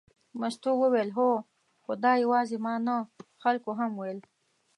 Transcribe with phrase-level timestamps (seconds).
[0.39, 1.29] مستو وویل هو،
[1.83, 2.95] خو دا یوازې ما نه
[3.43, 4.19] خلکو هم ویل.